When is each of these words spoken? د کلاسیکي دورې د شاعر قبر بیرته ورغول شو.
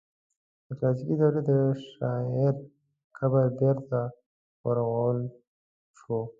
د 0.65 0.67
کلاسیکي 0.77 1.15
دورې 1.19 1.41
د 1.49 1.51
شاعر 1.91 2.55
قبر 3.17 3.45
بیرته 3.59 3.99
ورغول 4.63 5.19
شو. 5.99 6.19